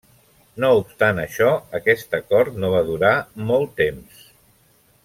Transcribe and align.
No 0.63 0.69
obstant 0.77 1.21
això, 1.23 1.51
aquest 1.81 2.17
acord 2.21 2.59
no 2.65 2.73
va 2.77 2.83
durar 2.91 3.15
molt 3.53 3.79
temps. 3.85 4.27